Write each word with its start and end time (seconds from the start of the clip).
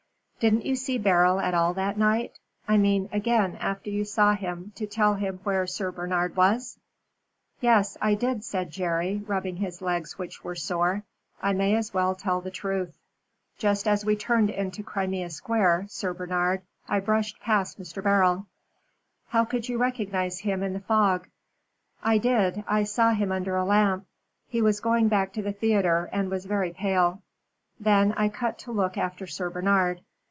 "Didn't 0.41 0.65
you 0.65 0.75
see 0.75 0.97
Beryl 0.97 1.39
at 1.39 1.53
all 1.53 1.75
that 1.75 1.99
night 1.99 2.39
I 2.67 2.75
mean 2.75 3.09
again 3.11 3.57
after 3.57 3.91
you 3.91 4.03
saw 4.03 4.33
him 4.33 4.71
to 4.75 4.87
tell 4.87 5.13
him 5.13 5.39
where 5.43 5.67
Sir 5.67 5.91
Bernard 5.91 6.35
was?" 6.35 6.79
"Yes, 7.59 7.95
I 8.01 8.15
did," 8.15 8.43
said 8.43 8.71
Jerry, 8.71 9.21
rubbing 9.27 9.57
his 9.57 9.83
legs 9.83 10.17
which 10.17 10.43
were 10.43 10.55
sore. 10.55 11.03
"I 11.43 11.53
may 11.53 11.75
as 11.75 11.93
well 11.93 12.15
tell 12.15 12.41
the 12.41 12.49
truth. 12.49 12.97
Just 13.59 13.87
as 13.87 14.03
we 14.03 14.15
turned 14.15 14.49
into 14.49 14.81
Crimea 14.81 15.29
Square, 15.29 15.85
Sir 15.89 16.11
Bernard, 16.11 16.63
I 16.89 17.01
brushed 17.01 17.39
past 17.39 17.79
Mr. 17.79 18.01
Beryl." 18.01 18.47
"How 19.27 19.45
could 19.45 19.69
you 19.69 19.77
recognize 19.77 20.39
him 20.39 20.63
in 20.63 20.73
the 20.73 20.79
fog?" 20.79 21.27
"I 22.01 22.17
did. 22.17 22.63
I 22.67 22.85
saw 22.85 23.11
him 23.11 23.31
under 23.31 23.57
a 23.57 23.63
lamp. 23.63 24.07
He 24.47 24.63
was 24.63 24.79
going 24.79 25.07
back 25.07 25.33
to 25.33 25.43
the 25.43 25.53
theatre 25.53 26.09
and 26.11 26.31
was 26.31 26.45
very 26.45 26.71
pale. 26.73 27.21
Then 27.79 28.11
I 28.13 28.27
cut 28.27 28.57
to 28.61 28.71
look 28.71 28.97
after 28.97 29.27
Sir 29.27 29.51
Bernard. 29.51 30.01